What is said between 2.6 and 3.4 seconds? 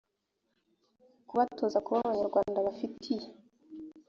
bafitiye